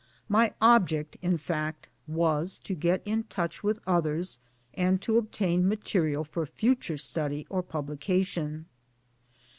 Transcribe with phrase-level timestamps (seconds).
[0.27, 4.39] My object in fact was to get in touch with others
[4.73, 8.65] and to obtain material for future study or publication.